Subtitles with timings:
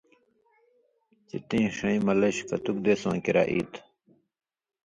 [1.27, 3.81] چےۡ تیں ݜَیں ملݜیۡ کتُک دیس واں کریا ای تھو؟